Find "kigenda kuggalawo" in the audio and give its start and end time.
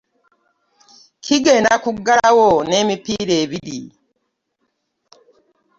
1.23-2.49